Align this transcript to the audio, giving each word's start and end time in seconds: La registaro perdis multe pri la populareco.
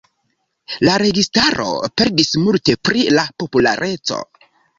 La 0.87 0.95
registaro 1.03 1.65
perdis 2.01 2.33
multe 2.47 2.77
pri 2.89 3.05
la 3.19 3.27
populareco. 3.45 4.21